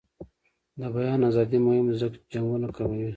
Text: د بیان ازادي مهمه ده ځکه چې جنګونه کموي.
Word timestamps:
د 0.79 0.81
بیان 0.95 1.21
ازادي 1.29 1.57
مهمه 1.65 1.91
ده 1.93 1.99
ځکه 2.01 2.15
چې 2.21 2.27
جنګونه 2.33 2.67
کموي. 2.77 3.07